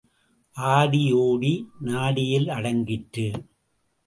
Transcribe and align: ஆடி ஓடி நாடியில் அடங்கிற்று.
ஆடி 0.55 1.11
ஓடி 1.13 1.51
நாடியில் 1.79 2.47
அடங்கிற்று. 2.49 3.27